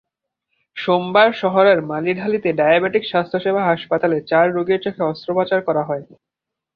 সোমবার 0.77 1.29
শহরের 1.41 1.79
মাটিডালিতে 1.89 2.49
ডায়াবেটিক 2.53 3.03
স্বাস্থ্যসেবা 3.07 3.61
হাসপাতালে 3.65 4.17
চার 4.27 4.45
রোগীর 4.55 4.79
চোখে 4.85 5.01
অস্ত্রোপচার 5.03 5.59
করা 5.67 5.83
হয়। 5.89 6.03